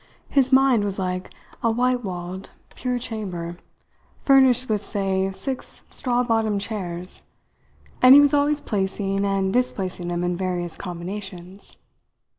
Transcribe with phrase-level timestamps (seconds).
[0.29, 1.31] His mind was like
[1.61, 3.57] a white walled, pure chamber,
[4.23, 7.21] furnished with, say, six straw bottomed chairs,
[8.01, 11.77] and he was always placing and displacing them in various combinations.